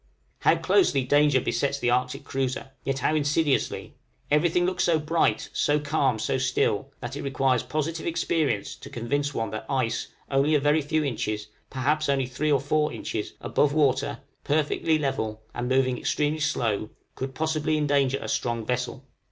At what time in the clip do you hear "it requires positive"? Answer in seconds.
7.15-8.07